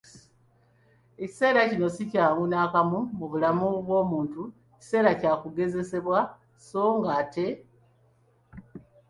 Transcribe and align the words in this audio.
Ekiseera 1.23 1.61
kino 1.69 1.87
si 1.95 2.03
kyangu 2.11 2.43
nakamu 2.47 2.99
mu 3.17 3.25
bulamu 3.31 3.67
bw'omuntu, 3.85 4.41
kiseera 4.79 5.11
kya 5.21 5.33
kugezesebwa 5.41 6.19
so 6.67 6.83
ng'ate 6.99 7.47